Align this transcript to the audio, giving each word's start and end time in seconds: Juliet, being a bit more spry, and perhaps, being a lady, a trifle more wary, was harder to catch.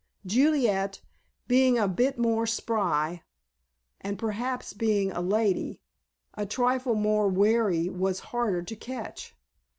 Juliet, 0.25 0.99
being 1.47 1.77
a 1.77 1.87
bit 1.87 2.17
more 2.17 2.47
spry, 2.47 3.21
and 3.99 4.17
perhaps, 4.17 4.73
being 4.73 5.11
a 5.11 5.21
lady, 5.21 5.79
a 6.33 6.47
trifle 6.47 6.95
more 6.95 7.27
wary, 7.27 7.87
was 7.87 8.19
harder 8.31 8.63
to 8.63 8.75
catch. 8.75 9.35